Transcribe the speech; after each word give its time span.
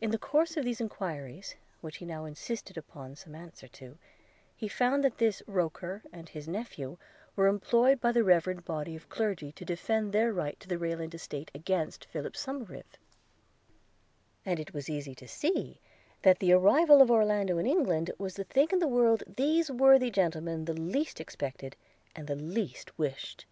In 0.00 0.12
the 0.12 0.18
course 0.20 0.56
of 0.56 0.64
these 0.64 0.80
enquiries, 0.80 1.56
which 1.80 1.96
he 1.96 2.04
now 2.06 2.26
insisted 2.26 2.76
upon 2.78 3.16
some 3.16 3.34
answer 3.34 3.66
to, 3.66 3.98
he 4.54 4.68
found 4.68 5.02
that 5.02 5.18
this 5.18 5.42
Roker 5.48 6.00
and 6.12 6.28
his 6.28 6.46
nephew 6.46 6.96
were 7.34 7.48
employed 7.48 8.00
by 8.00 8.12
the 8.12 8.22
reverend 8.22 8.64
body 8.64 8.94
of 8.94 9.08
clergy 9.08 9.50
to 9.50 9.64
defend 9.64 10.12
their 10.12 10.32
right 10.32 10.60
to 10.60 10.68
the 10.68 10.78
Rayland 10.78 11.12
estate 11.12 11.50
against 11.56 12.04
Philip 12.04 12.34
Somerive; 12.34 12.98
and 14.46 14.60
it 14.60 14.72
was 14.72 14.88
easy 14.88 15.16
to 15.16 15.26
see, 15.26 15.80
that 16.22 16.38
the 16.38 16.52
arrival 16.52 17.02
of 17.02 17.10
Orlando 17.10 17.58
in 17.58 17.66
England 17.66 18.12
was 18.18 18.34
the 18.36 18.44
thing 18.44 18.68
in 18.70 18.78
the 18.78 18.86
world 18.86 19.24
these 19.26 19.72
worthy 19.72 20.12
gentlemen 20.12 20.66
the 20.66 20.80
least 20.80 21.20
expected 21.20 21.74
and 22.14 22.28
the 22.28 22.36
least 22.36 22.96
wished. 22.96 23.46